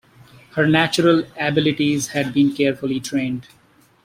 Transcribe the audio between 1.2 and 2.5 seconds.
abilities had